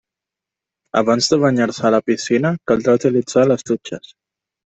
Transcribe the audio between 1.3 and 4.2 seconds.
de banyar-se a la piscina caldrà utilitzar les dutxes.